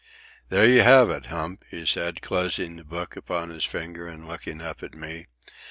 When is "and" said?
4.07-4.27